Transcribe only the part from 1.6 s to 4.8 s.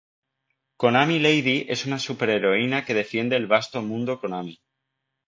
es una superheroína que defiende el vasto Mundo Konami.